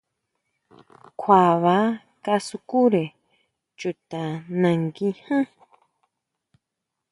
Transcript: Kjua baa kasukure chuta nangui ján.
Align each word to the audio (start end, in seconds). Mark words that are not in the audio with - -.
Kjua 1.19 1.41
baa 1.63 1.87
kasukure 2.23 3.03
chuta 3.79 4.21
nangui 4.61 5.09
ján. 5.21 5.45